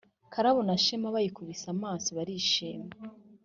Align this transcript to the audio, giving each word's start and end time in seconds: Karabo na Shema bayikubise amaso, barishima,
Karabo 0.33 0.59
na 0.67 0.75
Shema 0.83 1.13
bayikubise 1.15 1.65
amaso, 1.75 2.07
barishima, 2.17 2.89